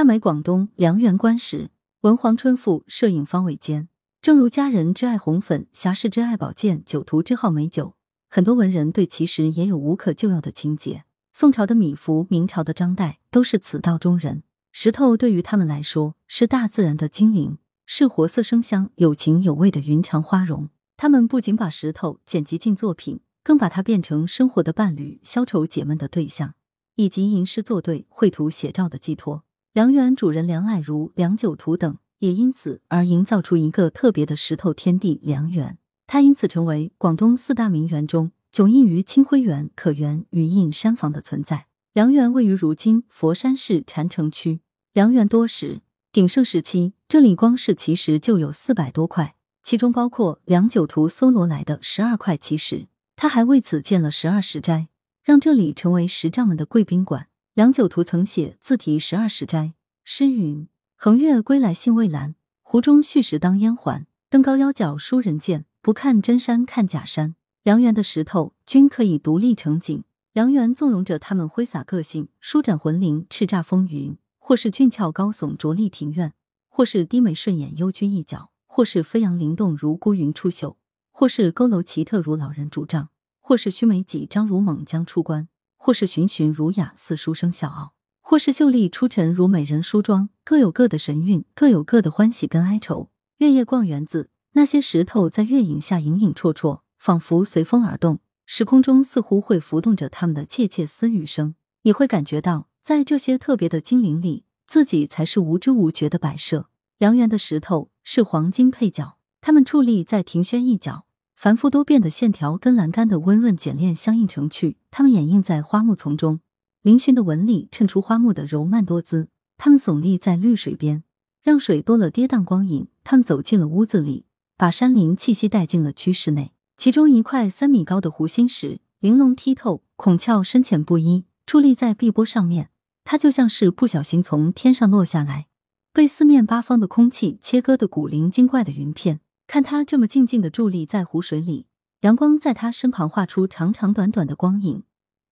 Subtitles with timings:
[0.00, 3.86] 大美广东良缘观石，文黄春赋，摄影方伟坚。
[4.22, 7.96] 正如佳人之爱红粉，侠士之爱宝剑，酒徒之好美酒，
[8.30, 11.04] 很多文人对其实也有无可救药的情结。
[11.34, 14.42] 宋朝的米芾，明朝的张岱，都是此道中人。
[14.72, 20.70] 石头对于他们来说，是大自然的精灵，是活色生香、有情有味的云长花容。
[20.96, 26.54] 他们不仅把石头剪辑进作品，更把它变成生活的伴侣、消愁解闷的对象，
[26.94, 29.44] 以及吟诗作对、绘图写照的寄托。
[29.72, 35.78] 梁园主人梁爱如、梁九图等，也因此而营造出一个特别的石头天地——梁园。
[36.08, 41.66] 它因此成为广东四大名园中迥异于清辉园、可园、余印山房的存在。
[41.92, 44.58] 梁园位于如今佛山市禅城区。
[44.92, 52.88] 梁园多石，鼎盛时期这里光是奇石就有四百多块，其中包括梁九图搜罗来的十二块奇石。
[53.14, 54.88] 他还为此建了十二石斋，
[55.22, 57.28] 让这里成为石匠们的贵宾馆。
[57.60, 64.06] 梁九图曾写自题十二石斋，诗云：“横越归来兴未阑，湖中蓄石当烟环。
[64.30, 70.02] 登高腰脚书人见，不看真山看假山。”梁园的石头均可以独立成景，
[70.32, 74.16] 梁园纵容着他们挥洒个性，舒展魂灵，叱咤风云。
[74.38, 76.32] 或是俊俏高耸卓丽庭院，
[76.70, 80.76] 或是低眉顺眼幽居一角，或是飞扬灵动如孤云出岫，
[81.10, 85.48] 或是佝偻奇特如老人拄杖，或是须眉几张如猛将出关。
[85.82, 93.08] 或是循循儒雅似书生笑傲，或是秀丽出尘如美人梳妆，各有各的神韵，各有各的欢喜跟哀愁。
[93.38, 101.54] 月夜逛园子，那些石头在月影下影影绰绰，仿佛随风而动，时空中似乎会浮动着他们的窃窃私语声。
[101.84, 106.68] 你会感觉到，在这些特别的精灵里，自己才是无知无觉的摆设。
[106.98, 111.06] 良缘的石头是黄金配角，它们矗立在庭轩一角。
[111.40, 116.40] 繁复多变的线条跟栏杆的温润简练相映成趣，它们掩映在花木丛中，
[116.82, 119.30] 嶙峋的纹理衬出花木的柔曼多姿。
[119.56, 121.02] 它们耸立在绿水边，
[121.42, 122.88] 让水多了跌宕光影。
[123.02, 124.26] 它们走进了屋子里，
[124.58, 126.52] 把山林气息带进了居室内。
[126.76, 132.68] 其中一块三米高的湖心石，玲珑剔透，孔窍深浅不一，矗立在碧波上面。
[133.02, 135.46] 它就像是不小心从天上落下来，
[135.94, 139.20] 被四面八方的空气切割的古灵精怪的云片。
[139.50, 141.66] 看他这么静静的伫立在湖水里，
[142.02, 144.84] 阳光在他身旁画出长长短短的光影，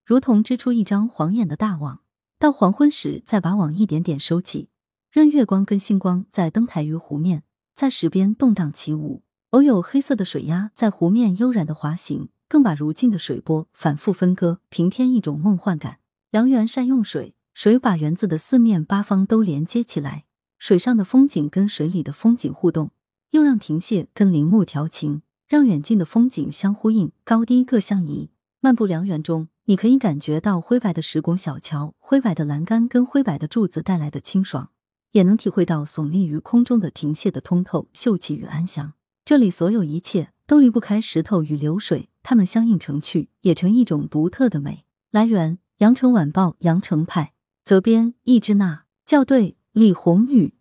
[0.04, 2.00] 如同织出一张晃眼的大网。
[2.36, 4.70] 到黄昏时，再把网一点点收起，
[5.08, 7.44] 任月光跟星光在登台于湖面，
[7.76, 9.22] 在石边动荡起舞。
[9.50, 16.00] 偶有黑色的水鸭在湖面悠然的滑行，更把如镜的水波反复分割，平添一种梦幻感。
[16.32, 20.24] 良缘善用水，水把园子的四面八方都连接起来，
[20.58, 22.90] 水上的风景跟水里的风景互动。
[23.30, 28.30] 又让亭榭跟林木调情，让远近的风景相呼应，高低各相宜。
[28.60, 34.70] 漫步良园中，你可以感觉到灰白的石拱小桥、灰白的栏杆跟灰白的柱子带来的清爽，
[35.12, 38.94] 也能体会到耸立于空中的亭榭的通透、秀气与安详。
[39.24, 44.84] 这里所有一切都离不开石头与流水，它们相映成趣，也成一种独特的美。
[45.10, 47.32] 来源：羊城晚报羊城派，
[47.64, 50.54] 责编：易之娜，校对：李红宇。